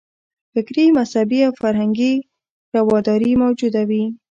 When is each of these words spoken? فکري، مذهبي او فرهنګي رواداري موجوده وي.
فکري، 0.53 0.85
مذهبي 0.97 1.39
او 1.47 1.51
فرهنګي 1.61 2.13
رواداري 2.75 3.31
موجوده 3.43 3.81
وي. 3.89 4.03